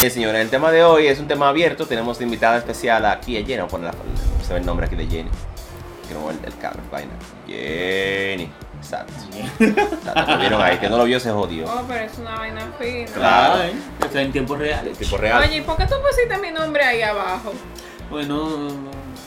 [0.00, 1.86] Bien, señores, el tema de hoy es un tema abierto.
[1.86, 3.56] Tenemos de invitada especial aquí a Jenny.
[3.56, 5.30] Vamos a poner la- se ve el nombre aquí de Jenny.
[6.08, 7.10] Que no el, el cable, vaina.
[7.46, 8.50] Jenny.
[8.78, 9.12] Exacto.
[9.60, 10.78] Exacto, Lo vieron ahí.
[10.78, 11.66] Que no lo vio se jodió.
[11.66, 13.06] Oh, pero es una vaina fina.
[13.12, 13.62] Claro.
[13.62, 13.72] ¿eh?
[14.14, 14.86] En tiempo real.
[14.88, 15.42] El tipo real.
[15.42, 17.52] Oye, ¿y por qué tú pusiste mi nombre ahí abajo?
[18.10, 18.68] Bueno,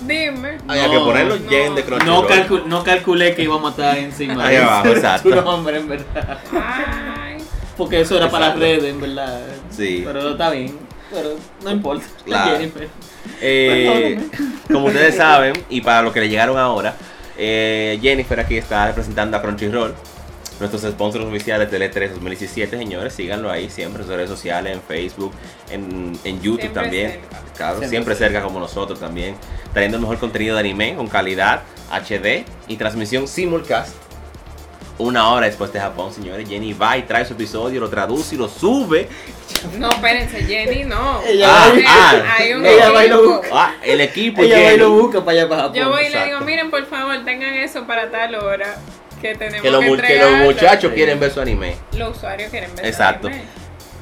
[0.02, 0.58] Dime.
[0.68, 1.50] Había no, que ponerlo no.
[1.50, 2.28] Jen de no, Crunchyroll.
[2.28, 5.30] calcul- no calculé que íbamos a estar encima Ahí de abajo, exacto.
[5.30, 6.40] tu nombre, en verdad.
[6.52, 7.33] Ay.
[7.78, 8.82] Porque eso era para las Exacto.
[8.82, 9.42] redes, en verdad.
[9.72, 10.02] Sí.
[10.06, 10.78] Pero está bien.
[11.12, 11.30] Pero
[11.64, 12.06] no importa.
[12.26, 12.52] Claro.
[12.58, 12.88] Jennifer.
[13.42, 14.20] Eh,
[14.72, 16.96] como ustedes saben, y para los que le llegaron ahora,
[17.38, 19.94] eh, Jennifer aquí está representando a Crunchyroll,
[20.60, 23.14] nuestros sponsors oficiales del E3 2017, señores.
[23.14, 25.34] Síganlo ahí siempre en sus redes sociales, en Facebook,
[25.72, 27.12] en, en YouTube Siempre también.
[27.12, 27.28] cerca.
[27.58, 29.36] Claro, Siempre siempre, cerca como nosotros también.
[29.74, 33.94] Trayendo el mejor contenido de anime con calidad, HD y transmisión simulcast.
[35.00, 36.48] Una hora después de Japón, señores.
[36.48, 39.08] Jenny va y trae su episodio, lo traduce y lo sube.
[39.80, 41.22] No, espérense, Jenny, no.
[41.26, 43.34] Ella Ah, Hay- ah, hay un ella va y lo equipo.
[43.38, 43.50] busca.
[43.54, 45.78] Ah, el equipo Ella va y lo busca para allá para Japón.
[45.78, 46.28] Yo voy y le Exacto.
[46.28, 48.76] digo, miren, por favor, tengan eso para tal hora.
[49.22, 51.76] Que tenemos que los, que que los muchachos quieren ver su anime.
[51.98, 53.28] Los usuarios quieren ver Exacto.
[53.28, 53.44] anime.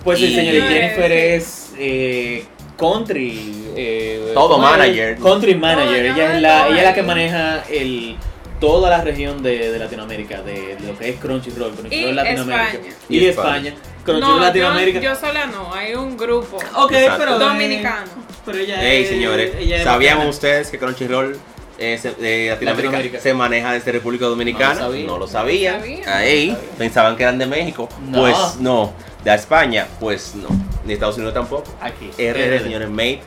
[0.03, 0.63] Pues sí, señores.
[0.67, 2.45] Jennifer es eh,
[2.77, 3.67] country.
[3.75, 5.17] eh, Todo manager.
[5.19, 6.05] Country manager.
[6.09, 8.17] No, ella, es la, no, ella es la que maneja el
[8.61, 12.71] toda la región de, de Latinoamérica, de, de lo que es Crunchyroll, Crunchyroll Y Latinoamérica.
[12.71, 12.93] España.
[13.09, 13.69] Y, Y España.
[13.69, 13.73] España.
[14.05, 14.99] Crunchyroll No, Latinoamérica.
[15.01, 17.17] yo, yo sola no, hay un grupo ok, Exacto.
[17.19, 17.35] pero.
[17.35, 18.11] eh, dominicano.
[18.45, 21.37] pero ella Hey, es- señores, ella ¿sabían ustedes que Crunchyroll
[21.77, 23.19] eh, se- Latinoamérica, Latinoamérica.
[23.19, 24.87] se maneja desde República Dominicana?
[24.87, 25.73] No lo sabía.
[25.73, 25.83] No lo.
[26.13, 26.77] Ahí, No lo sabía.
[26.77, 27.89] pensaban que eran de México.
[28.07, 28.19] No.
[28.21, 28.93] Pues no.
[29.23, 30.47] De España, pues no.
[30.85, 31.71] Ni Estados Unidos tampoco.
[31.81, 32.09] Aquí.
[32.17, 33.19] RD, señores, made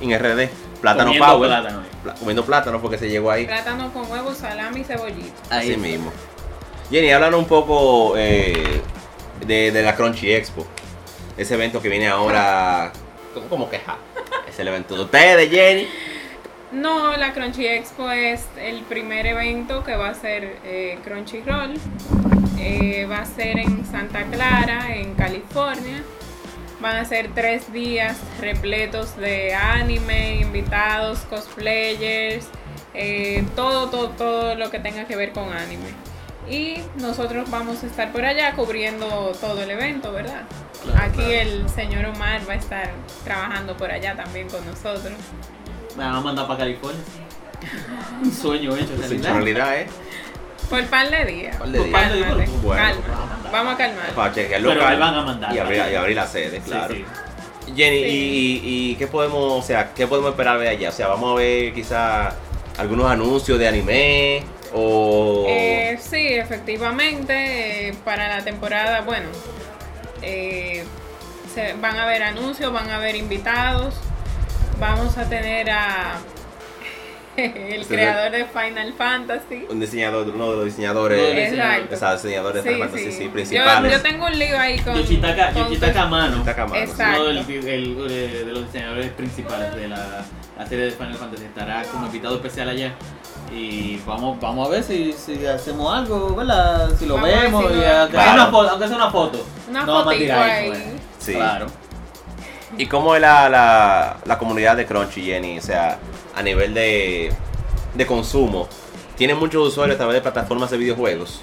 [0.00, 0.48] in RD.
[0.80, 1.48] Plátano Comiendo Power.
[1.50, 1.82] plátano.
[2.18, 3.46] Comiendo plátano porque se llegó ahí.
[3.46, 5.42] Plátano con huevo, salami y cebollita.
[5.50, 5.76] Así Ahí.
[5.76, 6.12] mismo.
[6.90, 8.80] Jenny, háblanos un poco eh,
[9.46, 10.66] de, de la Crunchy Expo.
[11.36, 12.92] Ese evento que viene ahora.
[13.34, 13.96] ¿Cómo, cómo que ja?
[14.48, 15.86] Es el evento de ustedes, Jenny.
[16.72, 21.74] No, la Crunchy Expo es el primer evento que va a ser eh, Crunchyroll.
[22.58, 26.02] Eh, va a ser en Santa Clara, en California.
[26.80, 32.46] Van a ser tres días repletos de anime, invitados, cosplayers,
[32.94, 35.88] eh, todo, todo, todo lo que tenga que ver con anime.
[36.48, 40.42] Y nosotros vamos a estar por allá cubriendo todo el evento, ¿verdad?
[40.82, 41.30] Claro, Aquí claro.
[41.32, 42.90] el señor Omar va a estar
[43.24, 45.12] trabajando por allá también con nosotros.
[45.96, 47.02] Me van a mandar para California.
[48.22, 49.34] Un sueño hecho en realidad.
[49.34, 49.86] realidad, ¿eh?
[50.70, 51.56] Por par de días.
[51.56, 52.50] Por par de días.
[52.62, 53.00] Bueno.
[53.52, 54.10] Vamos a calmar.
[54.14, 55.54] Para chequear Pero van a mandar.
[55.54, 56.94] y abrir, y abrir la sede, claro.
[56.94, 57.04] sí.
[57.76, 58.60] Jenny, Sí.
[58.64, 60.88] y, y qué podemos, o sea, qué podemos esperar de allá?
[60.88, 62.32] O sea, vamos a ver quizá
[62.78, 64.42] algunos anuncios de anime
[64.72, 69.28] o Eh, sí, efectivamente, eh, para la temporada, bueno,
[70.22, 70.84] eh,
[71.54, 73.94] se, van a haber anuncios, van a haber invitados,
[74.78, 76.18] vamos a tener a
[77.74, 77.88] el Sí.
[77.88, 79.66] creador de Final Fantasy.
[79.70, 81.94] un diseñador, uno de los diseñadores, Exacto.
[81.94, 83.18] o sea, diseñadores de Sí, Final Fantasy sí.
[83.18, 83.92] sí, Yo, principales.
[83.92, 84.94] yo tengo un lío ahí con...
[84.96, 86.32] Yoshitaka, con- Yoshitaka Amano.
[86.44, 86.78] Yoshitaka.
[86.78, 87.20] Exacto.
[87.20, 90.24] Uno del- el- el- de los diseñadores principales de la,
[90.58, 92.92] la serie de Final Fantasy estará como invitado especial allá.
[93.52, 96.88] Y vamos, vamos a ver si, si hacemos algo, ¿verdad?
[96.96, 99.46] Si lo Vamos vemos, si y lo- aunque, sea una foto, aunque sea una foto.
[99.68, 100.66] Una no vamos a tirar ahí.
[100.70, 100.92] eso, eh.
[101.18, 101.32] Sí.
[101.34, 101.66] Claro.
[102.78, 105.58] ¿Y cómo es la, la, la comunidad de Crunchy, Jenny?
[105.58, 105.98] O sea,
[106.40, 107.30] a nivel de,
[107.94, 108.68] de consumo,
[109.16, 111.42] ¿tiene muchos usuarios a través de plataformas de videojuegos?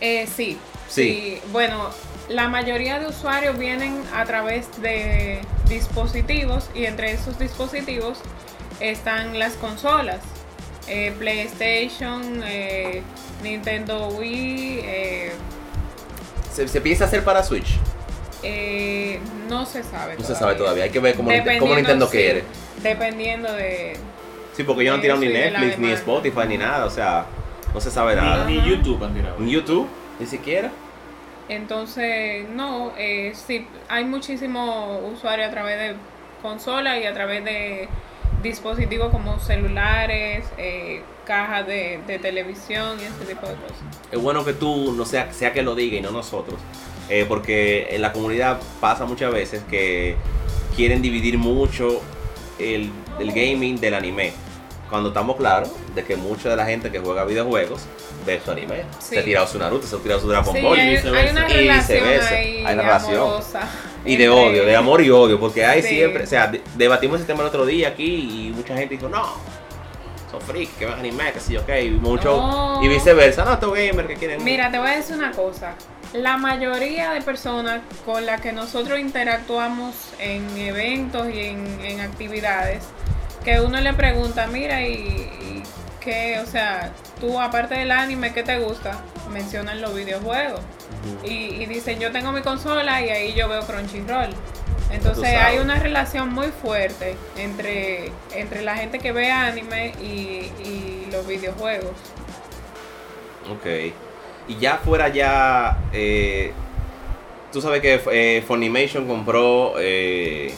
[0.00, 0.56] Eh, sí,
[0.88, 1.02] Sí.
[1.04, 1.40] sí.
[1.52, 1.90] Bueno,
[2.28, 8.18] la mayoría de usuarios vienen a través de dispositivos y entre esos dispositivos
[8.80, 10.20] están las consolas.
[10.86, 13.02] Eh, PlayStation, eh,
[13.42, 15.32] Nintendo Wii, eh,
[16.54, 17.76] ¿Se, se piensa hacer para Switch?
[18.42, 22.44] eh, no se sabe No se sabe todavía, hay que ver cómo, Nintendo sí, quiere.
[22.82, 23.96] Dependiendo de...
[24.54, 25.92] Sí, porque yo no he tirado ni Netflix, ni.
[25.92, 27.26] Spotify, ni nada, o sea,
[27.72, 28.44] no se sabe nada.
[28.44, 29.36] Ni, ni YouTube han tirado.
[29.38, 29.86] Ni YouTube,
[30.18, 30.72] ni siquiera.
[31.48, 35.96] Entonces, no, eh, sí, hay muchísimo usuario a través de
[36.42, 37.88] consola y a través de
[38.42, 43.78] dispositivos como celulares, eh, cajas de, de televisión y ese tipo de cosas.
[44.10, 46.58] Es bueno que tú, no sea, sea que lo diga y no nosotros,
[47.08, 50.16] eh, porque en la comunidad pasa muchas veces que
[50.76, 52.02] quieren dividir mucho
[52.58, 54.32] el, el gaming del anime.
[54.90, 57.82] Cuando estamos claros de que mucha de la gente que juega videojuegos
[58.24, 58.84] ve su anime.
[58.98, 59.14] Sí.
[59.16, 60.78] Se ha tirado su Naruto, se ha tirado su Dragon Sí, Ball.
[60.78, 61.20] hay, viceversa.
[61.26, 62.34] hay una Y relación viceversa.
[62.34, 63.14] Hay relación.
[63.20, 63.60] amorosa
[64.06, 65.88] Y de odio, de amor y odio, porque hay Sí.
[65.88, 69.08] siempre, o sea, de- debatimos ese tema el otro día aquí y mucha gente dijo,
[69.10, 69.26] no,
[70.30, 72.80] son freaks que ven anime, que sí, ok, y mucho, No.
[72.82, 74.42] y viceversa, no, estos gamers que quieren.
[74.42, 75.74] Mira, te voy a decir una cosa.
[76.12, 82.84] La mayoría de personas con las que nosotros interactuamos en eventos y en, en actividades,
[83.44, 85.62] que uno le pregunta, mira, y, y
[86.00, 89.02] qué, o sea, tú aparte del anime, ¿qué te gusta?
[89.30, 90.60] Mencionan los videojuegos.
[91.22, 94.30] Y, y dicen, yo tengo mi consola y ahí yo veo Crunchyroll.
[94.90, 101.08] Entonces hay una relación muy fuerte entre, entre la gente que ve anime y, y
[101.12, 101.92] los videojuegos.
[103.50, 103.92] Ok.
[104.48, 105.78] Y ya fuera ya.
[105.92, 106.52] eh,
[107.52, 109.74] tú sabes que eh, Funimation compró.
[109.78, 110.54] eh,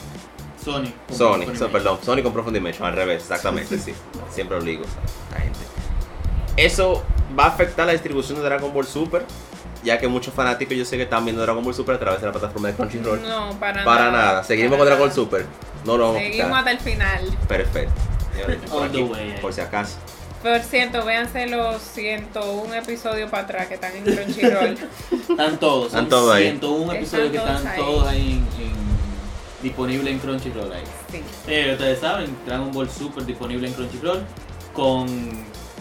[0.63, 0.93] Sony.
[1.11, 3.93] Sony, Sony so- perdón, Sony compró Funimation, al revés, exactamente, sí.
[4.29, 4.83] Siempre lo digo,
[5.31, 5.59] la gente.
[6.57, 7.03] Eso
[7.37, 9.25] va a afectar la distribución de Dragon Ball Super,
[9.83, 12.27] ya que muchos fanáticos yo sé que están viendo Dragon Ball Super a través de
[12.27, 13.21] la plataforma de Crunchyroll.
[13.23, 15.11] No, para, Para nada, seguimos para con Dragon Ball.
[15.15, 15.45] Super.
[15.85, 17.37] No lo vamos a Seguimos hasta el final.
[17.47, 17.93] Perfecto.
[18.69, 19.97] Por, All the aquí, por si acaso.
[20.41, 24.77] Por cierto, véanse los 101 episodios para atrás que están en Crunchyroll.
[25.29, 25.87] Están todos.
[25.87, 26.43] Están todos ahí.
[26.49, 28.71] 101 episodios que Están están todos todos ahí en, en-
[29.61, 30.83] disponibles en Crunchyroll ahí.
[31.11, 31.21] Sí.
[31.47, 34.23] Eh, ustedes saben, Dragon Ball Super disponible en Crunchyroll
[34.73, 35.07] con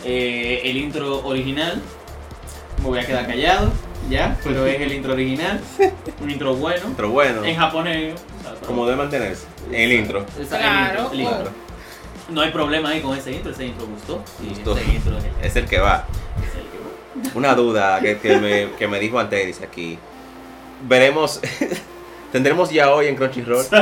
[0.04, 1.80] eh, el intro original.
[2.82, 3.70] Me voy a quedar callado,
[4.10, 5.60] ya, pero es el intro original,
[6.22, 8.14] un intro bueno, Pero bueno, en japonés.
[8.40, 9.44] o sea, como debe mantenerse.
[9.68, 10.24] En el intro.
[10.38, 11.50] El Claro, intro, el intro.
[12.30, 14.22] No hay problema ahí con ese intro, ese intro gustó.
[14.42, 14.76] Y Gustó.
[14.78, 16.04] ese intro es el, Es el que va.
[16.42, 17.32] es el que va.
[17.34, 19.98] Una duda que, que me, que me dijo antes dice aquí.
[20.88, 21.40] Veremos.
[22.32, 23.64] Tendremos ya hoy en Crunchyroll.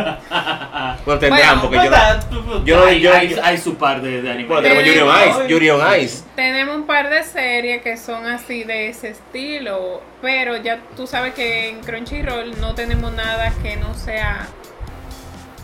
[1.05, 2.65] Bueno, tendrán, Bueno, porque yo no.
[2.65, 4.49] yo no- hay, yo- hay, yo- hay su par de, de anime.
[4.49, 5.49] Bueno, tenemos Yuri on Ice.
[5.49, 6.25] Yuri on Ice.
[6.35, 11.35] Tenemos un par de series que son así de ese estilo, pero ya tú sabes
[11.35, 14.49] que en Crunchyroll no tenemos nada que no sea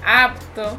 [0.06, 0.78] apto.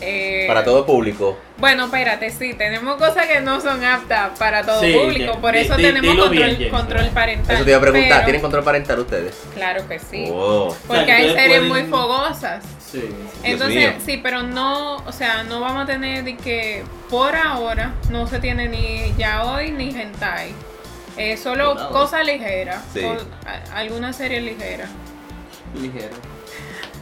[0.00, 1.38] Eh, Para todo público.
[1.58, 5.54] Bueno, espérate, sí, tenemos cosas que no son aptas para todo Sí, público, ya, por
[5.56, 6.70] eso tenemos control, bien, Jenny.
[6.70, 7.54] control parental.
[7.56, 8.08] Eso te iba a preguntar.
[8.10, 9.42] pero- ¿Tienen control parental ustedes?
[9.54, 10.26] Claro que sí.
[10.30, 10.74] Oh.
[10.86, 12.64] Porque O sea, hay series pueden- muy fogosas.
[12.90, 13.02] Sí.
[13.42, 18.26] Entonces, sí, pero no, o sea, no vamos a tener de que por ahora no
[18.26, 20.52] se tiene ni yaoi ni hentai.
[21.16, 23.00] Eh, solo cosas ligeras, Sí.
[23.72, 24.86] alguna serie ligera.
[25.80, 26.14] Ligero.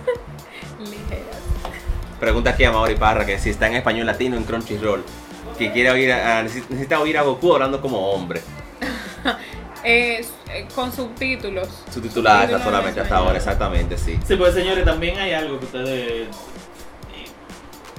[0.81, 1.42] Ligeras.
[2.23, 5.03] Pregunta aquí a Mauri Parra que si está en español latino en Crunchyroll.
[5.59, 8.41] Que quiere oír a, necesita oír a Goku hablando como hombre.
[9.85, 11.67] Eh, eh, con subtítulos.
[11.93, 14.17] Subtitulada Subtítulos en solamente hasta ahora, exactamente, sí.
[14.25, 16.29] Sí, pues señores, también hay algo que ustedes.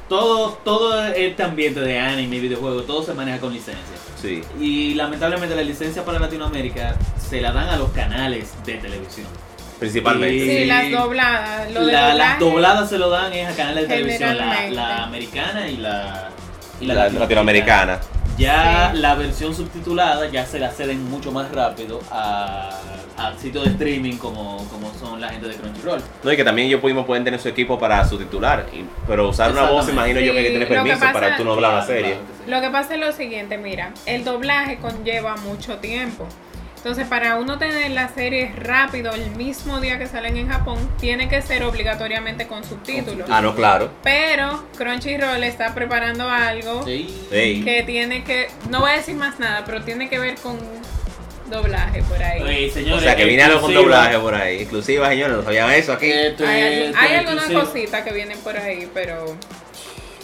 [0.08, 3.98] Todo, todo este ambiente de anime y videojuegos, todo se maneja con licencia.
[4.16, 4.42] Sí.
[4.62, 9.28] Y lamentablemente la licencia para Latinoamérica se la dan a los canales de televisión.
[9.80, 10.36] Principalmente.
[10.36, 10.66] Y- Sí, Sí.
[10.66, 11.72] las dobladas.
[11.72, 15.04] Lo de La- las dobladas se lo dan es a canales de televisión, la, la
[15.04, 16.30] americana y la,
[16.80, 18.00] y La latinoamericana.
[18.38, 19.00] Ya Sí.
[19.00, 22.72] la versión subtitulada ya se la ceden mucho más rápido a,
[23.16, 26.02] a sitios de streaming como, como son la gente de Crunchyroll.
[26.24, 28.66] No, y que también ellos pudimos, pueden tener su equipo para subtitular.
[28.74, 31.14] y- pero usar una voz, imagino yo que hay que tener lo que permiso pasa-
[31.14, 32.14] para tú no doblar una Claro, serie.
[32.16, 32.50] claro que sí.
[32.50, 36.28] Lo que pasa es lo siguiente, mira, el doblaje conlleva mucho tiempo.
[36.84, 41.30] Entonces, para uno tener las series rápido el mismo día que salen en Japón, tiene
[41.30, 43.26] que ser obligatoriamente con subtítulos.
[43.32, 43.90] Ah, no, claro.
[44.04, 47.08] Pero Crunchyroll está preparando algo Sí.
[47.32, 47.62] Sí.
[47.64, 50.60] que tiene que, no voy a decir más nada, pero tiene que ver con
[51.50, 52.42] doblaje por ahí.
[52.42, 53.98] Oye, O señores, sea, que viene algo con exclusiva.
[54.02, 54.56] doblaje por ahí.
[54.60, 56.12] Exclusiva, señores, no sabían eso aquí.
[56.12, 57.62] Esto Hay, esto es algunas exclusivo.
[57.62, 59.38] cositas que vienen por ahí, pero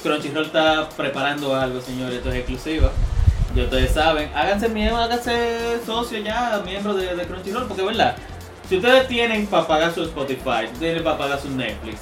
[0.03, 2.91] Crunchyroll está preparando algo, señores, esto es exclusivo.
[3.55, 8.15] Ya ustedes saben, háganse miembros, háganse socios ya, miembros de, de Crunchyroll, porque verdad,
[8.67, 12.01] si ustedes tienen para pagar su Spotify, tienen para pagar su Netflix,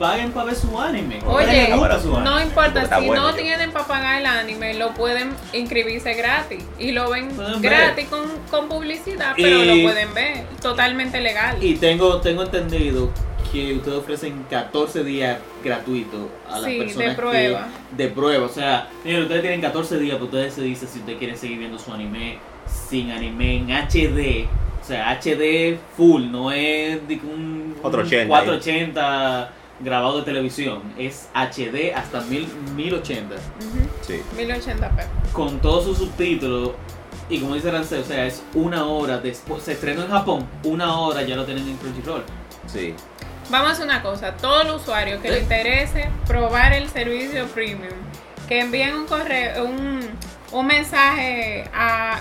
[0.00, 1.20] paguen para ver su anime.
[1.26, 3.36] Oye, no importa, si bueno, no yo.
[3.36, 6.64] tienen para pagar el anime, lo pueden inscribirse gratis.
[6.78, 10.44] Y lo ven Pueden gratis con, con publicidad, pero Y- lo pueden ver.
[10.60, 11.62] Totalmente legal.
[11.62, 13.10] Y tengo, tengo entendido
[13.52, 17.68] que ustedes ofrecen 14 días gratuitos a las Sí, de personas prueba.
[17.90, 18.46] que- de prueba.
[18.46, 21.58] O sea, miren, ustedes tienen 14 días, pero ustedes se dicen si ustedes quieren seguir
[21.58, 22.38] viendo su anime
[22.88, 24.46] sin anime en HD.
[24.80, 30.82] O sea, HD full, no es de que un, un 480, 480 grabado de televisión.
[30.98, 34.20] Es HD hasta 1000, 1080 Ujú, Sí.
[34.36, 35.04] 1080p.
[35.32, 36.72] con todos sus subtítulos.
[37.28, 39.62] Y como dice Rancel, o sea, es una hora después.
[39.62, 42.22] Se estrenó en Japón, una hora ya lo tienen en Crunchyroll.
[42.66, 42.94] Sí.
[43.50, 44.32] Vamos a hacer una cosa.
[44.36, 47.92] Todo el usuario que le interese probar el servicio premium,
[48.48, 50.00] que envíen un correo, un,
[50.52, 52.20] un mensaje a,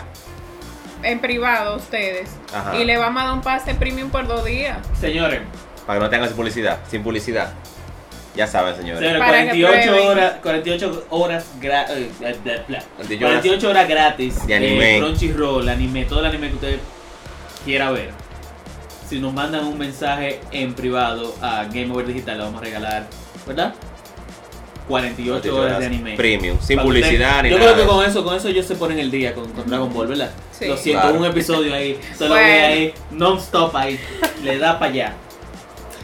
[1.04, 2.30] en privado a ustedes.
[2.54, 2.76] Ajá.
[2.78, 4.78] Y le vamos a dar un pase premium por dos días.
[5.00, 5.42] Señores,
[5.86, 6.80] Para que no tengan sin publicidad.
[6.90, 7.54] Sin publicidad.
[8.36, 9.00] Ya saben, señores.
[9.00, 10.08] señores Para que 48 prueben.
[10.08, 12.84] horas, 48 horas gra- eh, eh, bla, bla.
[12.96, 14.98] 48 horas 48 horas gratis de anime.
[14.98, 16.80] eh, Crunchyroll, anime, todo el anime que usted
[17.66, 18.12] quiera ver.
[19.10, 23.08] Si nos mandan un mensaje en privado a Game Over Digital, le vamos a regalar,
[23.48, 23.74] ¿verdad?
[24.88, 26.16] 48 horas de anime.
[26.16, 27.74] Premium, sin Para publicidad ustedes- ni Yo nada.
[27.74, 30.08] creo que con eso, con eso ellos se ponen el día con, con Dragon Ball,
[30.08, 30.32] ¿verdad?
[30.52, 30.66] Sí.
[30.68, 31.20] Lo siento, Claro.
[31.20, 32.46] un episodio ahí, solo Bueno.
[32.48, 34.00] ve ahí, non-stop ahí,
[34.44, 35.14] le da para allá.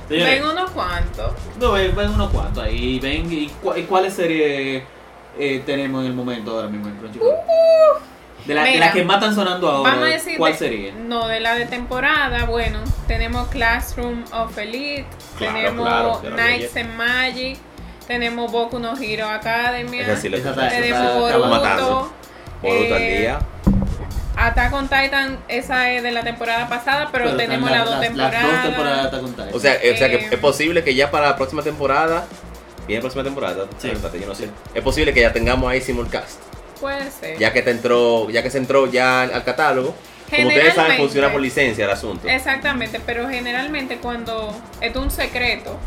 [0.08, 1.32] Señores, Ven unos cuantos.
[1.60, 4.84] no, ven, ven unos cuantos ahí, ven, y, cu- y cuáles series
[5.40, 7.30] eh, tenemos en el momento ahora mismo en Crunchyroll?
[7.30, 8.00] la-
[8.46, 10.38] de las que más están sonando ahora, Vamos a decir.
[10.38, 10.94] ¿cuál de- sería?
[10.94, 15.06] No, de la de temporada, bueno, tenemos Classroom of Elite,
[15.38, 17.58] Claro, tenemos claro, claro, Knights and Magic,
[18.08, 21.14] tenemos Boku no Hero Academia, está- tenemos.
[21.16, 22.12] Boruto,
[22.62, 23.40] Boruto al eh, día.
[24.38, 28.02] Attack on Titan, esa es de la temporada pasada, pero, Pero tenemos las dos las-
[28.02, 28.34] temporadas.
[28.44, 29.50] Las dos temporadas de Attack on Titan.
[29.54, 32.26] O sea, o sea que eh, es posible que ya para la próxima temporada,
[32.86, 33.92] viene la próxima temporada, Sí.
[34.20, 34.50] Yo no sé.
[34.74, 36.42] Es posible que ya tengamos ahí simulcast,
[36.80, 37.38] Puede ser.
[37.40, 39.96] ya que te entró, ya que se entró ya al catálogo.
[40.30, 42.28] Como ustedes saben, Generalmente- funciona por licencia el asunto.
[42.28, 45.78] Exactamente, pero generalmente cuando esto es un secreto,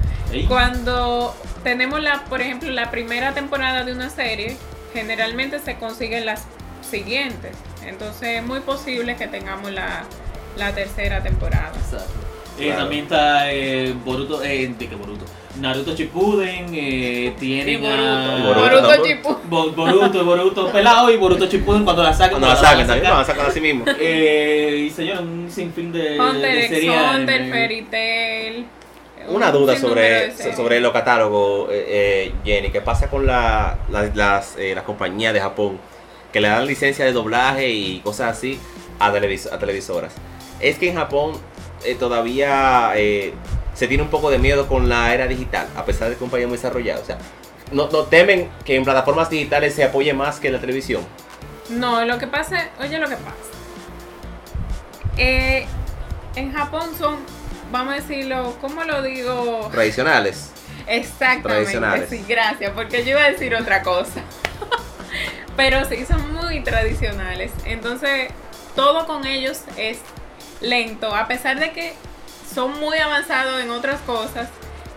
[0.46, 4.56] cuando tenemos la, por ejemplo, la primera temporada de una serie,
[4.94, 6.44] generalmente se consiguen las
[6.88, 7.52] siguientes.
[7.86, 10.04] Entonces es muy posible que tengamos la,
[10.56, 11.72] la tercera temporada.
[11.84, 12.12] Exacto.
[12.58, 12.80] Eh, Claro.
[12.82, 15.24] también está eh, Boruto, eh, ¿de Boruto?
[15.60, 18.02] Naruto Shippuden, eh, tienen Y Boruto.
[18.02, 18.38] a...
[18.42, 19.04] Boruto.
[19.04, 19.38] Shippuden.
[19.50, 22.38] Bo- Boruto, Boruto pelado y Boruto Shippuden cuando la saquen.
[22.38, 23.12] Cuando la van a saquen, también sacar.
[23.12, 23.84] van a sacar así mismo.
[23.98, 27.50] Eh, y señor, un sinfín de, Hunter de x series Hunter, anime.
[27.50, 28.66] Fairy Tail.
[29.28, 32.70] Una un duda sobre, sobre los catálogos, eh, eh, Jenny.
[32.70, 35.78] ¿Qué pasa con la, la- las, eh, las compañías de Japón
[36.32, 38.58] que le dan licencia de doblaje y cosas así
[38.98, 40.14] a, televis- a televisoras?
[40.60, 41.32] Es que en Japón
[41.84, 43.34] eh, todavía eh,
[43.78, 46.22] se tiene un poco de miedo con la era digital, a pesar de que es
[46.22, 47.00] un país muy desarrollado.
[47.00, 47.16] O sea,
[47.70, 51.00] no, no temen que en plataformas digitales se apoye más que en la televisión.
[51.68, 53.36] No, lo que pasa, oye lo que pasa.
[55.16, 55.64] Eh,
[56.34, 57.18] en Japón son,
[57.70, 59.68] vamos a decirlo, ¿cómo lo digo?
[59.70, 60.50] Tradicionales.
[60.88, 62.10] Exactamente, Tradicionales.
[62.10, 64.22] sí, gracias, porque yo iba a decir otra cosa.
[65.56, 67.52] Pero sí, son muy tradicionales.
[67.64, 68.30] Entonces,
[68.74, 70.00] todo con ellos es
[70.60, 71.92] lento, a pesar de que
[72.52, 74.48] son muy avanzados en otras cosas,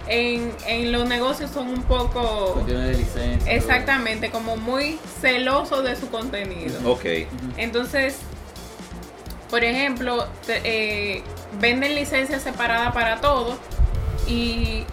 [0.08, 3.53] en, en los negocios son un poco, Cuestiones de licencia.
[3.53, 6.79] exactamente, como muy celosos de su contenido.
[6.91, 7.05] Ok.
[7.58, 8.17] Entonces,
[9.50, 11.24] por ejemplo, te- eh,
[11.60, 13.58] venden licencias separadas para todo
[14.27, 14.84] y,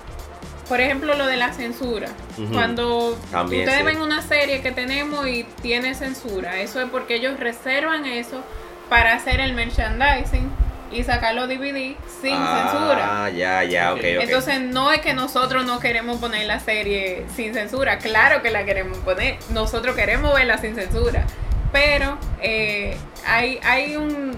[0.69, 2.09] por ejemplo, lo de la censura.
[2.53, 3.87] Cuando También, ustedes sí.
[3.87, 8.43] ven una serie que tenemos y tiene censura, eso es porque ellos reservan eso
[8.89, 10.49] para hacer el merchandising
[10.91, 13.25] y sacar los DVD sin censura.
[13.25, 14.01] Ah, ya, ya, ok.
[14.03, 18.65] Entonces no es que nosotros no queremos poner la serie sin censura, claro que la
[18.65, 21.25] queremos poner, nosotros queremos verla sin censura,
[21.73, 24.37] pero eh, hay, hay un,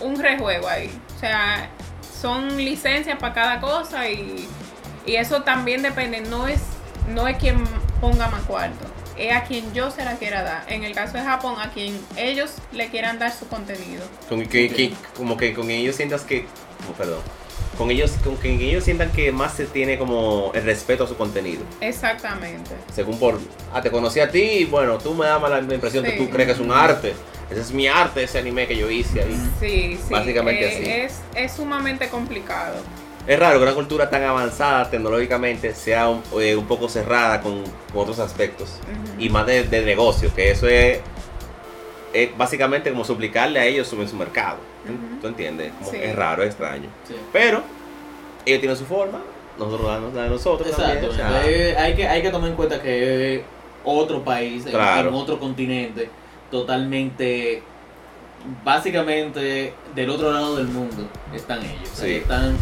[0.00, 1.68] un rejuego ahí, o sea,
[2.20, 4.48] son licencias para cada cosa y,
[5.06, 6.60] y eso también depende, no es,
[7.08, 7.64] no es quien
[8.00, 8.86] ponga más cuarto,
[9.28, 11.98] es a quien yo se la quiera dar, en el caso de Japón, a quien
[12.16, 14.02] ellos le quieran dar su contenido.
[14.28, 16.46] Con que, que- como que con ellos sientas que.
[16.88, 17.20] oh, perdón.
[17.78, 21.16] Con ellos, con que ellos sientan que más se tiene como el respeto a su
[21.16, 21.62] contenido.
[21.80, 22.70] Exactamente.
[22.94, 23.38] Según por.
[23.72, 26.16] Ah, te conocí a ti y bueno, tú me das la impresión que Sí.
[26.18, 27.14] tú crees que es un arte.
[27.50, 29.50] Ese es mi arte, ese anime que yo hice ahí.
[29.58, 30.12] Sí, sí.
[30.12, 31.14] Básicamente eh, así.
[31.34, 32.76] Es, es sumamente complicado.
[33.26, 37.62] Es raro que una cultura tan avanzada tecnológicamente sea un, eh, un poco cerrada con,
[37.92, 38.76] con otros aspectos.
[39.18, 41.00] Y más de, de negocio, que eso es,
[42.12, 44.58] es básicamente como suplicarle a ellos su, su mercado.
[45.20, 45.72] ¿Tú entiendes?
[45.78, 45.98] Como Sí.
[46.00, 46.88] Es raro, es extraño.
[47.06, 47.14] Sí.
[47.32, 47.62] Pero
[48.46, 49.20] ellos tienen su forma,
[49.58, 51.08] nosotros damos la de nosotros Exacto.
[51.08, 51.10] también.
[51.10, 53.42] o sea, entonces, hay, que, hay que tomar en cuenta que es
[53.84, 55.10] otro país, en- Claro.
[55.10, 56.08] en, otro continente,
[56.50, 57.62] totalmente,
[58.64, 61.90] básicamente del otro lado del mundo están ellos.
[61.92, 62.14] Sí.
[62.16, 62.56] Están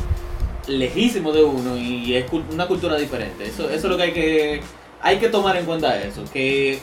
[0.69, 3.45] lejísimos de uno y es cul- una cultura diferente.
[3.47, 4.61] Eso, eso es lo que hay que
[5.01, 6.79] hay que tomar en cuenta eso, que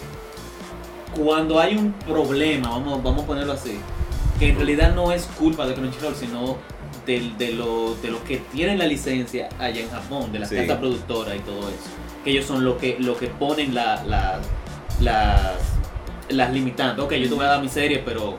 [1.15, 3.77] cuando hay un problema, vamos, vamos a ponerlo así,
[4.39, 6.57] que en realidad no es culpa de Crunchyroll, sino
[7.05, 10.55] del- de, lo, de los que tienen la licencia allá en Japón, de las Sí.
[10.55, 11.77] casas productoras y todo eso.
[12.23, 14.39] Que ellos son los que, lo que ponen la, la-
[15.01, 15.51] las,
[16.29, 17.03] las limitantes.
[17.03, 18.37] Ok, yo te voy a dar mi serie, pero no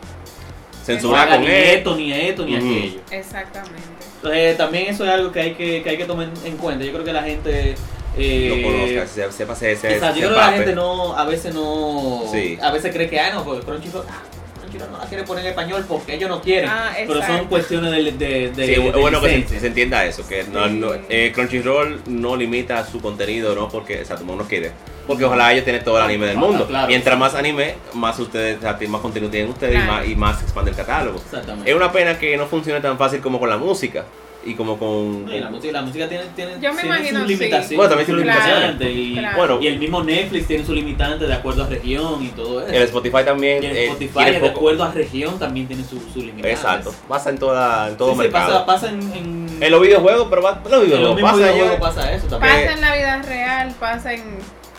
[0.85, 1.65] censurar haga con ni él.
[1.79, 2.67] esto, ni esto, ni Ujú.
[2.67, 3.01] aquello.
[3.11, 3.96] Exactamente.
[4.29, 6.85] Entonces, también eso es algo que hay que, que hay que tomar en cuenta.
[6.85, 7.75] Yo creo que la gente...
[8.19, 11.17] eh, Lo conozca, se- sepa, se, se, Quizás se yo creo que la gente no,
[11.17, 12.59] a veces no, Sí.
[12.61, 14.23] a veces cree que, ah, no, pues Crunchyroll, ah,
[14.61, 16.69] Crunchyroll no la quiere poner en español porque ellos no quieren.
[16.71, 20.27] Ah, pero son cuestiones de, de, de, Sí, es de bueno que se, entienda eso,
[20.27, 20.73] que no, Sí.
[20.75, 24.73] no- eh, Crunchyroll no limita su contenido, no porque, exacto, como uno quiere,
[25.07, 26.67] porque ojalá ellos tienen todo el anime del mundo.
[26.67, 26.89] claro.
[26.89, 30.71] Mientras más anime, más ustedes, más contenido tienen ustedes y, más, y más se expande
[30.71, 31.19] el catálogo.
[31.19, 31.71] Exactamente.
[31.71, 34.05] Es una pena que no funcione tan fácil como con la música.
[34.45, 35.27] y como con...
[35.29, 37.35] Y la música, la música tiene, tiene, Yo me tiene imagino, sus sí.
[37.37, 37.77] limitaciones.
[37.77, 38.97] Bueno, también tiene sus limitaciones.
[38.97, 39.37] Y, Claro.
[39.39, 42.71] Bueno, y el mismo Netflix tiene su limitante de acuerdo a región y todo eso.
[42.73, 46.21] el Spotify también y el eh, Spotify, de acuerdo a región, también tiene sus su
[46.21, 46.53] limitantes.
[46.53, 48.65] Exacto, pasa en, toda, en todo Sí, sí, mercado.
[48.65, 51.81] pasa, pasa en, en, En los videojuegos, pero va- en los en los pasa, videojuegos
[51.81, 52.53] pasa eso también.
[52.55, 54.23] Pasa en la vida real, pasa en...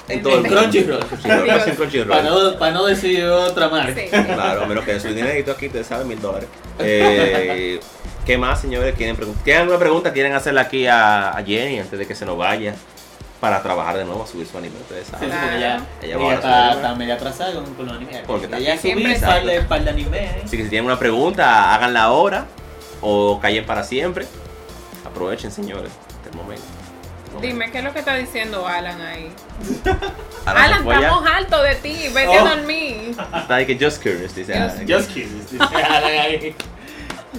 [0.09, 0.57] En todo el mundo.
[0.57, 1.05] Crunchyroll.
[1.25, 2.07] En Crunchyroll.
[2.09, 3.93] Para no, para no decir otra marca.
[4.01, 4.07] Sí.
[4.09, 6.47] Claro, a menos que su dinerito aquí, te saben, mil dólares.
[6.79, 7.79] Eh,
[8.25, 8.95] ¿Qué más, señores?
[8.95, 10.11] ¿Quieren ¿Tienen alguna pregunta?
[10.13, 12.75] ¿Quieren hacerla aquí a, a Jenny antes de que se nos vaya?
[13.39, 14.75] Para trabajar de nuevo, a subir su anime.
[14.81, 15.29] Ustedes Sí, saben.
[15.31, 18.21] sí, porque ya, Ella ella va a está, está media atrasada con, con los animes.
[18.25, 19.35] Porque ella Siempre subí un exacto.
[19.35, 20.17] par de, par de anime.
[20.25, 20.41] ¿eh?
[20.43, 22.45] Así que si tienen una pregunta, háganla ahora
[23.01, 24.25] o callen para siempre.
[25.05, 25.91] Aprovechen, señores,
[26.23, 26.63] este momento.
[27.41, 29.31] Dime, ¿qué es lo que está diciendo Alan ahí?
[30.45, 31.01] Alan, fue ya.
[31.01, 32.45] estamos hartos de ti, vete Oh.
[32.45, 33.15] a dormir.
[33.35, 34.53] Está ahí que just curious, dice.
[34.53, 34.85] Alan.
[34.87, 35.39] Just kidding.
[35.51, 36.55] dice Alan ahí.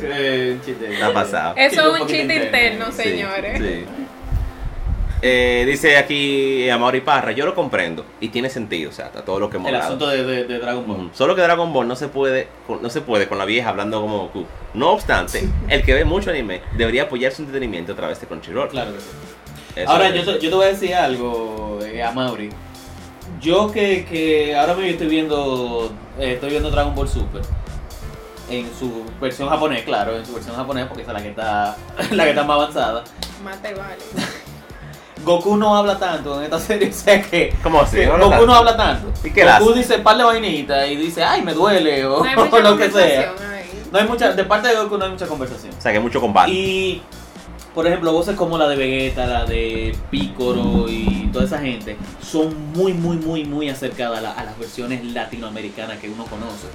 [0.00, 0.92] Eh, un chiste.
[0.94, 1.54] Está pasado.
[1.56, 3.58] Eso es un chiste interno, Sí, señores.
[3.60, 3.84] sí.
[5.20, 9.40] Eh, dice aquí Amaury Parra, yo lo comprendo y tiene sentido, o sea, está todo
[9.40, 9.94] lo que hemos El hablado.
[9.96, 10.96] asunto de, de, de Dragon Ball.
[11.06, 11.10] Ujú.
[11.12, 14.00] Solo que Dragon Ball no se puede con- no se puede con la vieja hablando
[14.00, 14.46] como Goku.
[14.74, 18.68] No obstante, el que ve mucho anime debería apoyar su entretenimiento a través de Crunchyroll.
[18.68, 19.06] Claro que sí.
[19.82, 22.50] Eso Ahora, yo te, yo te voy a decir algo, eh, a Mauri.
[23.40, 27.42] Yo que, que ahora mismo estoy viendo eh, estoy viendo Dragon Ball Super
[28.50, 31.76] en su versión japonés, claro, en su versión japonés porque esa es la que está
[32.10, 33.04] la que está más avanzada.
[33.44, 33.96] Más te vale.
[35.24, 37.96] Goku no habla tanto en esta serie, o sea que ¿Cómo así?
[37.98, 38.46] que No, Goku tanto.
[38.46, 39.12] no habla tanto.
[39.26, 39.78] ¿Y qué Goku hace?
[39.78, 42.90] dice par de vainitas y dice, "Ay, me duele" o, No hay mucha lo que
[42.90, 43.20] sea.
[43.30, 43.84] ahí.
[43.92, 45.72] No hay mucha de parte de Goku no hay mucha conversación.
[45.78, 46.50] O sea, que hay mucho combate.
[46.50, 47.02] Y,
[47.78, 52.72] por ejemplo, voces como la de Vegeta, la de Piccolo y toda esa gente son
[52.72, 56.66] muy, muy, muy, muy acercadas a, la- a las versiones latinoamericanas que uno conoce.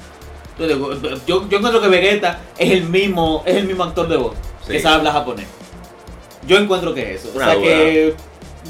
[0.58, 4.36] Entonces, yo, yo encuentro que Vegeta es el mismo, es el mismo actor de voz
[4.66, 4.72] Sí.
[4.72, 5.48] que sabe hablar japonés.
[6.48, 7.32] Yo encuentro que eso.
[7.36, 8.16] Una o sea que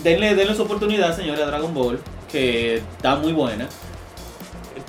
[0.02, 2.00] denle, denle su oportunidad, señores, a Dragon Ball,
[2.32, 3.70] que está muy buena.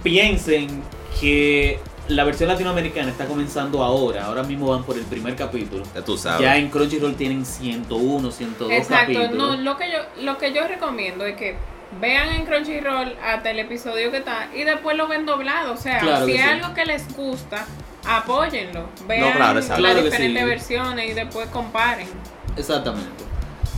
[0.02, 0.82] Piensen
[1.20, 4.26] que la versión latinoamericana está comenzando ahora.
[4.26, 5.84] Ahora mismo van por el primer capítulo.
[5.94, 6.40] Ya tú sabes.
[6.42, 9.32] Ya en Crunchyroll tienen 101, 102 Exacto, capítulos.
[9.36, 11.56] no, lo que yo lo que yo recomiendo es que
[12.00, 15.98] vean en Crunchyroll hasta el episodio que está y después lo ven doblado, o sea,
[16.00, 16.38] Claro si sí.
[16.38, 17.64] algo que les gusta,
[18.06, 19.82] apóyenlo, vean claro, exacto.
[19.82, 20.48] las Claro diferentes sí.
[20.48, 22.08] versiones y después comparen.
[22.56, 23.24] Exactamente.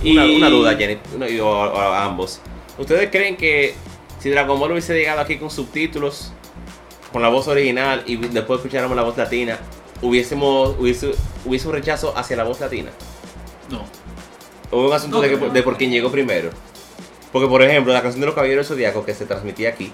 [0.03, 0.99] Una, Y- una duda, Jenny,
[1.41, 2.41] o- ambos.
[2.79, 3.75] ¿Ustedes creen que
[4.19, 6.33] si Dragon Ball hubiese llegado aquí con subtítulos,
[7.17, 9.57] con la voz original y después escucháramos la voz latina,
[10.03, 11.13] hubiésemos hubiese,
[11.47, 12.91] hubiese un rechazo hacia la voz latina?
[13.71, 13.87] No.
[14.71, 16.51] Hubo un asunto No, de, que- de por quién llegó primero.
[17.33, 19.91] Porque, por ejemplo, la canción de los Caballeros del Zodíaco que se transmitía aquí.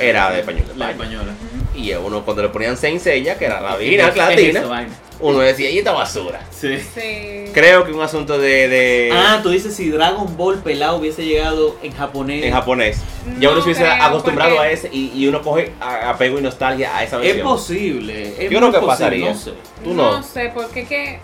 [0.00, 0.66] Era de español.
[0.76, 1.32] La española.
[1.74, 4.88] y uno cuando le ponían Saint Seiya, que era la ¿Qué original latina?
[5.22, 6.40] Uno decía, ¿y esta basura?
[6.50, 6.78] Sí.
[6.78, 7.44] Sí.
[7.54, 11.76] Creo que un asunto de, de- Ah, tú dices si Dragon Ball pelado hubiese llegado
[11.82, 12.44] en japonés.
[12.44, 12.98] en japonés.
[13.38, 16.38] Ya uno No se hubiese creo, acostumbrado porque- a ese y, y uno coge apego
[16.38, 17.46] y nostalgia a esa Es versión.
[17.46, 18.28] posible.
[18.44, 19.30] es Yo creo que posible, pasaría.
[19.30, 19.52] No sé.
[19.84, 20.12] Tú no.
[20.18, 21.18] No sé, porque es que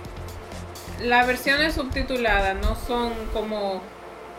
[1.03, 3.81] las versiones subtituladas no son como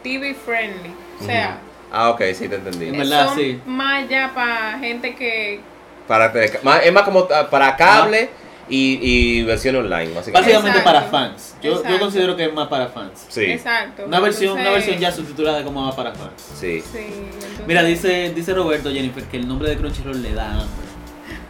[0.03, 0.91] TV friendly.
[1.21, 1.59] O sea,
[1.91, 2.89] Ah, ok, sí, te entendí.
[2.89, 3.59] En verdad, son sí.
[3.65, 5.59] más ya para gente que
[6.07, 8.29] Para, es más como ah, para cable
[8.69, 10.53] y, y versión online, básicamente.
[10.53, 10.83] Básicamente Exacto.
[10.83, 11.55] para fans.
[11.61, 13.25] Yo, yo considero que es más para fans.
[13.29, 14.03] Sí, Exacto.
[14.05, 16.33] Una versión, una versión ya subtitulada como más para fans.
[16.59, 16.81] sí.
[16.81, 16.97] Sí,
[17.33, 20.89] entonces- Mira, dice, dice Roberto Jennifer que el nombre de Crunchyroll le da hambre.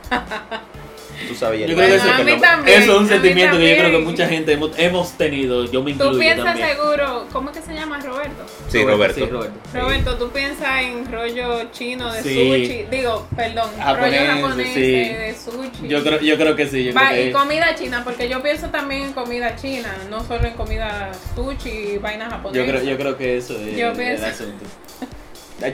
[1.27, 3.77] Tú sabes, Yo creo que eso, a mí también, eso es un sentimiento que yo
[3.77, 5.65] creo que mucha gente hemos, hemos tenido.
[5.65, 6.69] Yo me incluyo Tú piensas también.
[6.69, 8.45] seguro, ¿cómo es que se llama Roberto?
[8.69, 9.15] Sí, Roberto.
[9.19, 9.59] Sí, Roberto.
[9.73, 12.33] Roberto, tú piensas en rollo chino de Sí.
[12.35, 14.81] sushi, digo, perdón, Japonés, rollo japonés sí.
[14.81, 15.87] de, sushi.
[15.87, 16.85] Yo creo, yo creo que sí.
[16.85, 20.23] Yo Va, creo y que, comida china, porque yo pienso también en comida china, no
[20.23, 22.67] solo en comida sushi y vainas yo, japonesas.
[22.69, 24.65] creo, yo creo que eso es Yo el pienso- asunto.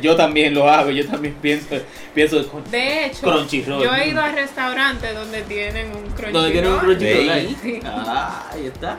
[0.01, 1.67] Yo también lo hago, yo también pienso,
[2.13, 3.83] pienso con- De hecho, Crunchyroll.
[3.83, 6.33] yo he ido a restaurantes donde tienen un crunchyroll.
[6.33, 7.57] donde tienen un Crunchyroll ahí.
[7.61, 7.79] Sí.
[7.85, 8.97] Ah, ahí está.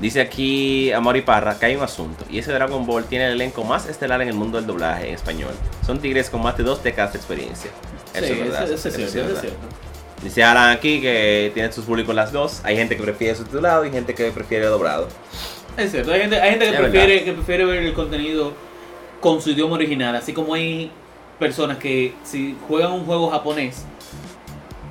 [0.00, 3.62] Dice aquí Amori Parra que hay un asunto y ese Dragon Ball tiene el elenco
[3.62, 5.52] más estelar en el mundo del doblaje en español.
[5.86, 7.70] Son tigres con más de dos décadas de experiencia.
[8.12, 8.64] Eso sí, es verdad.
[8.64, 9.58] eso, eso es cierto, eso es cierto.
[10.22, 12.60] Dice Alan aquí que tiene sus públicos las dos.
[12.64, 15.08] Hay gente que prefiere subtitulado y gente que prefiere doblado.
[15.76, 17.24] Es cierto, hay gente, hay gente que, Es prefiere, verdad.
[17.24, 18.52] que prefiere ver el contenido
[19.20, 20.90] con su idioma original, así como hay
[21.38, 23.84] personas que si juegan un juego japonés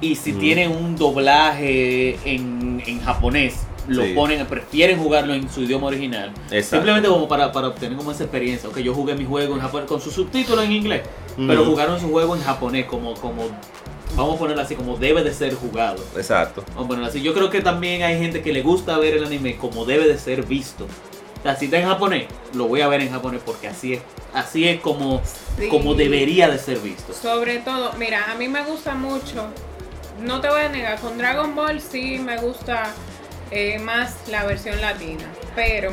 [0.01, 0.39] y si Mm.
[0.39, 4.13] tienen un doblaje en, en japonés, lo Sí.
[4.13, 6.31] ponen, prefieren jugarlo en su idioma original.
[6.51, 6.77] Exacto.
[6.77, 8.69] Simplemente como para, para obtener como esa experiencia.
[8.69, 11.01] Ok, yo jugué mi juego en japonés con sus subtítulos en inglés,
[11.35, 11.71] pero Ujú.
[11.71, 13.43] jugaron su juego en japonés como, como
[14.15, 16.03] vamos a ponerlo así, como debe de ser jugado.
[16.15, 16.63] Exacto.
[16.69, 17.21] Vamos a ponerlo así.
[17.21, 20.17] Yo creo que también hay gente que le gusta ver el anime como debe de
[20.17, 20.85] ser visto.
[20.85, 24.01] O sea, si está en japonés, lo voy a ver en japonés porque así es,
[24.33, 25.21] así es como,
[25.57, 25.69] Sí.
[25.69, 27.13] como debería de ser visto.
[27.13, 29.47] Sobre todo, mira, a mí me gusta mucho,
[30.21, 32.93] no te voy a negar, con Dragon Ball sí me gusta
[33.49, 35.91] eh, más la versión latina, pero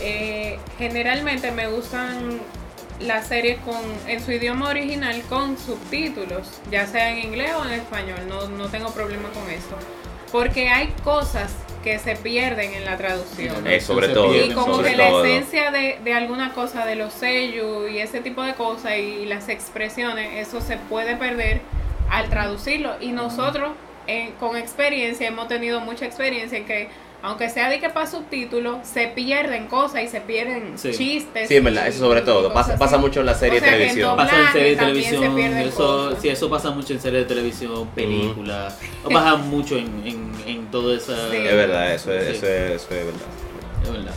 [0.00, 2.38] eh, generalmente me gustan
[3.00, 7.72] las series con, en su idioma original con subtítulos, ya sea en inglés o en
[7.72, 9.76] español, no, no tengo problema con eso,
[10.32, 13.66] porque hay cosas que se pierden en la traducción.
[13.66, 14.34] Eh, sobre todo.
[14.34, 18.20] Y como sobre que la esencia de, de alguna cosa, de los sellos y ese
[18.20, 21.60] tipo de cosas y las expresiones, eso se puede perder
[22.10, 22.96] al traducirlo.
[23.00, 23.72] Y nosotros,
[24.08, 26.88] eh, con experiencia, hemos tenido mucha experiencia en que,
[27.22, 30.92] aunque sea de que para subtítulos, se pierden cosas y se pierden Sí.
[30.92, 31.48] chistes.
[31.48, 32.52] Sí, en verdad, eso sobre todo.
[32.52, 34.16] Pasa, pasa mucho en la serie O sea, de televisión.
[34.16, 36.22] Pasa en serie de televisión, eso, cosas.
[36.22, 38.78] sí, eso pasa mucho en serie de televisión, películas,
[39.12, 41.30] pasa mucho en, en, en todo esa...
[41.30, 41.36] Sí.
[41.36, 43.20] Es verdad, eso es, Sí, eso es, eso es verdad.
[43.84, 44.14] es verdad.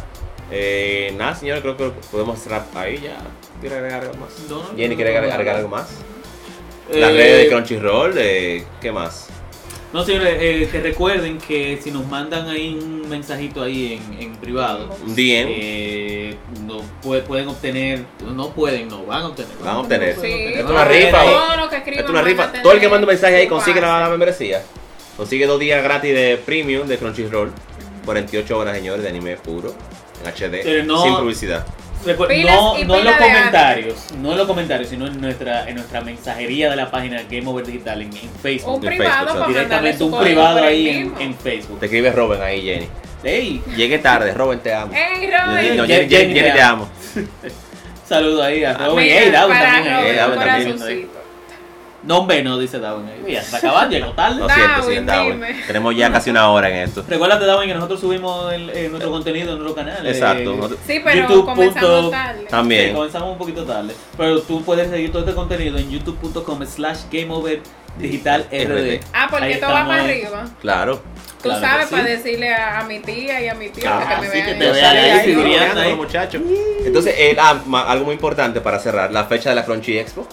[0.53, 3.17] Eh, nada, señores, creo que podemos cerrar ahí ya.
[3.61, 4.29] ¿Quiere agregar algo más?
[4.49, 5.89] No, no, Jenny, ¿quiere agregar, algo más?
[6.91, 9.27] Eh, Las redes de Crunchyroll, eh, ¿qué más?
[9.93, 14.35] No, señores, eh, que recuerden que si nos mandan ahí un mensajito ahí en, en
[14.37, 15.47] privado, DM.
[15.49, 19.51] eh, no puede- pueden obtener, no pueden, no, van a obtener.
[19.61, 20.15] Van a obtener.
[20.15, 22.47] Sí, es una rifa, Todo lo que escriban Esto es una van a rifa.
[22.47, 24.63] tener Todo el que manda un mensaje ahí consigue la, membresía.
[25.17, 27.51] Consigue dos días gratis de premium de Crunchyroll.
[28.05, 29.73] 48 horas, señores, de anime puro.
[30.23, 30.61] En HD.
[30.63, 31.65] Pero no- Sin publicidad.
[32.05, 36.69] No, no en los comentarios, no en los comentarios, sino en nuestra, en nuestra mensajería
[36.69, 38.75] de la página Game Over Digital en, en Facebook.
[38.75, 41.79] Un En privado Facebook, para mandarle Directamente un privado ahí en, Facebook.
[41.79, 42.87] Te escribe Robin ahí, Jenny.
[43.23, 44.93] Ey, Llegué tarde, Robin, te amo.
[44.93, 45.63] ¡Ey, No, Robin!
[45.63, 46.89] Jenny, Jenny, Jenny, Jenny, te amo.
[48.07, 49.05] saludo ahí a Robin.
[49.05, 49.95] Mira, Ey, Darwin para también.
[49.95, 51.20] Robin, un también.
[52.03, 53.05] No, hombre, no, dice Darwin.
[53.23, 54.39] Mira, se acaban, llegó tarde.
[54.39, 55.33] Lo siento, Darwin, sí, Darwin.
[55.33, 55.55] dime.
[55.67, 57.05] Tenemos ya casi una hora en esto.
[57.07, 60.07] Recuérdate, Darwin, que nosotros subimos el- eh, nuestro contenido en nuestro canal.
[60.07, 60.51] Exacto.
[60.53, 62.39] eh, nosotros- Sí, pero YouTube comenzamos punto- tarde.
[62.41, 62.93] Sí, También.
[62.95, 63.93] comenzamos un poquito tarde.
[64.17, 68.99] Pero tú puedes seguir todo este contenido en youtube.com slash gameoverdigital rd.
[69.13, 69.87] Ah, porque Ahí esto va estamos.
[69.95, 70.45] para arriba.
[70.61, 70.95] Claro.
[71.41, 71.95] Tú Claro que sabes, sí.
[71.95, 74.47] para decirle a, a mi tía y a mi tío Ah, que me sí, vean.
[74.47, 75.95] que te Yo vean salí ahí ahí figureando ahí.
[75.95, 76.41] muchachos.
[76.85, 80.27] Entonces, eh, ah, ma- algo muy importante para cerrar, la fecha de la Crunchy Expo.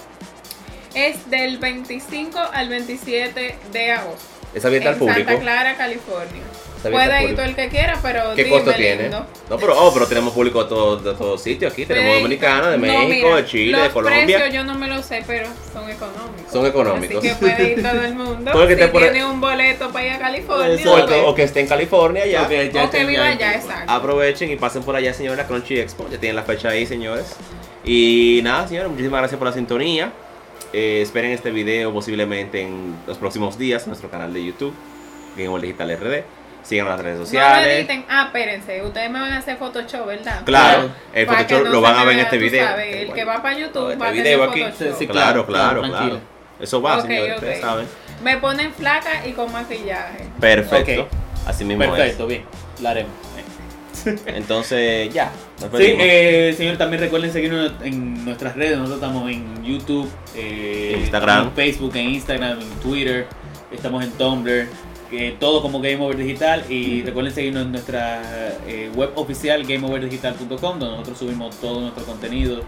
[0.94, 4.22] Es del 25 al 27 de agosto.
[4.54, 5.18] Es abierta al en público.
[5.28, 6.42] Santa Clara, California.
[6.82, 9.02] Puede ir todo el que quiera, pero ¿Qué dime, costo tiene?
[9.02, 9.26] lindo.
[9.50, 11.84] No, pero, oh, pero tenemos público de todos de todos sitios aquí.
[11.84, 14.24] Tenemos Pues, dominicana, de no, México, mira, de Chile, los de Colombia.
[14.38, 16.52] precios yo no me lo sé, pero son económicos.
[16.52, 17.18] Son económicos.
[17.18, 18.52] Así que puede ir todo el mundo.
[18.52, 20.74] Todo el que si te pone- tiene un boleto para ir a California.
[20.74, 21.02] Exacto.
[21.02, 22.42] o, que, o que esté en California ya.
[22.44, 23.92] Ok, ya o que viva ya- allá, exacto.
[23.92, 26.06] Aprovechen y pasen por allá, señores, la Crunchy Expo.
[26.08, 27.34] Ya tienen la fecha ahí, señores.
[27.84, 30.12] Y nada, señores, muchísimas gracias por la sintonía.
[30.72, 34.74] Eh, esperen este video posiblemente en los próximos días en nuestro canal de YouTube,
[35.36, 36.24] Game Over Digital RD.
[36.62, 37.66] Sigan las redes No sociales.
[37.78, 38.04] editen.
[38.10, 40.42] Ah, espérense, ustedes me van a hacer Photoshop, ¿verdad?
[40.44, 42.66] Claro, el Para Photoshop no lo van a ver en este video.
[42.66, 44.60] sabes, el que va para YouTube Este va a tener video aquí.
[44.62, 44.88] Photoshop.
[44.88, 46.20] Sí, sí, Claro, Claro, claro.
[46.60, 47.86] Eso va, Ok, señores, ustedes saben.
[48.22, 50.24] Me ponen flaca y con maquillaje.
[50.40, 51.08] Perfecto.
[51.46, 52.44] Así mismo Perfecto, bien.
[52.82, 53.12] Lo haremos.
[54.06, 54.22] Es.
[54.26, 55.32] Entonces, ya.
[55.60, 58.76] nos Sí, eh, señor, también recuerden seguirnos en nuestras redes.
[58.78, 61.48] Nosotros estamos en YouTube, eh, Instagram.
[61.48, 63.26] en Facebook, en Instagram, en Twitter.
[63.70, 64.66] Estamos en Tumblr.
[65.10, 66.64] eh, todo como Game Over Digital.
[66.70, 68.22] Y recuerden seguirnos en nuestra
[68.66, 72.62] eh, web oficial, gameoverdigital.com, donde nosotros subimos todo nuestro contenido,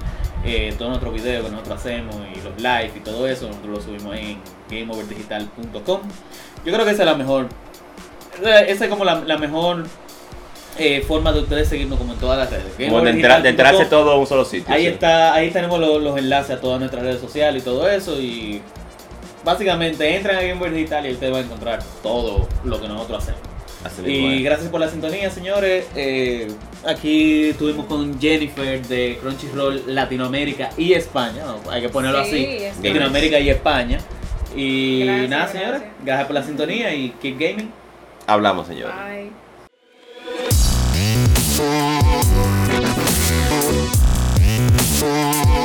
[0.45, 3.47] eh, todos nuestros videos que nosotros hacemos y los live y todo eso.
[3.49, 4.39] Nosotros lo subimos en
[4.71, 6.01] gameoverdigital.com.
[6.65, 7.49] Yo creo que esa es la mejor.
[8.43, 9.85] Esa es como la, la mejor
[10.79, 12.73] eh, forma de ustedes seguirnos como en todas las redes.
[12.89, 13.91] Como de, enterarse gameoverdigital.com.
[13.91, 14.75] todo en un solo sitio.
[14.75, 14.89] Ahí sí.
[14.89, 18.63] está, ahí tenemos los, los enlaces a todas nuestras redes sociales y todo eso y
[19.45, 23.23] básicamente entran a Game Over Digital y ustedes van a encontrar todo lo que nosotros
[23.23, 23.41] hacemos.
[23.85, 25.87] Así Y gracias por la sintonía, señores.
[25.97, 26.49] Eh,
[26.87, 31.45] aquí estuvimos con Jennifer de Crunchyroll Latinoamérica y España.
[31.47, 31.71] ¿no?
[31.71, 32.45] Hay que ponerlo Sí, así.
[32.65, 33.99] es Latinoamérica y España.
[34.55, 35.71] Y Gracias, nada, señores.
[35.71, 36.05] gracias.
[36.05, 37.71] Gracias por la sintonía y keep gaming.
[38.27, 38.95] Hablamos, señores.
[38.95, 39.50] Bye.
[45.03, 45.61] Yeah.